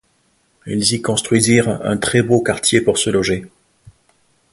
Ils 0.65 0.93
y 0.93 0.99
construisirent 1.03 1.79
un 1.85 1.95
très 1.95 2.23
beau 2.23 2.41
quartier 2.41 2.81
pour 2.81 2.97
se 2.97 3.11
loger. 3.11 3.45